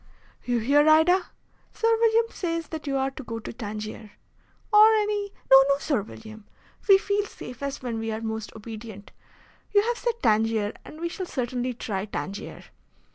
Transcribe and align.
"You 0.43 0.57
hear, 0.57 0.89
Ida? 0.89 1.27
Sir 1.75 1.95
William 1.99 2.25
says 2.31 2.69
that 2.69 2.87
you 2.87 2.97
are 2.97 3.11
to 3.11 3.23
go 3.23 3.37
to 3.37 3.53
Tangier." 3.53 4.13
"Or 4.73 4.95
any" 4.95 5.31
"No, 5.51 5.63
no, 5.69 5.77
Sir 5.77 6.01
William! 6.01 6.45
We 6.89 6.97
feel 6.97 7.23
safest 7.27 7.83
when 7.83 7.99
we 7.99 8.09
are 8.11 8.19
most 8.19 8.51
obedient. 8.55 9.11
You 9.75 9.83
have 9.83 9.99
said 9.99 10.15
Tangier, 10.23 10.73
and 10.83 10.99
we 10.99 11.07
shall 11.07 11.27
certainly 11.27 11.75
try 11.75 12.05
Tangier." 12.05 12.63